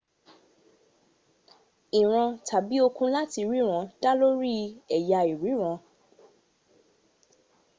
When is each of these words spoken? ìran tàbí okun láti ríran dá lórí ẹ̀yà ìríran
ìran 2.01 2.29
tàbí 2.47 2.75
okun 2.87 3.09
láti 3.15 3.39
ríran 3.49 3.83
dá 4.01 4.11
lórí 4.19 4.55
ẹ̀yà 4.97 5.19
ìríran 5.33 5.77